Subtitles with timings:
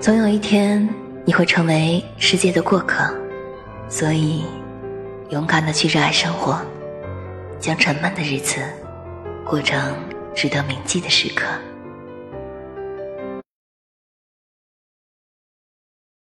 [0.00, 0.88] 总有一天
[1.26, 3.14] 你会成为世界的过客
[3.86, 4.46] 所以
[5.28, 6.58] 勇敢的去热爱生活
[7.58, 8.62] 将沉闷的日子
[9.44, 9.94] 过成
[10.34, 11.44] 值得铭记的时刻。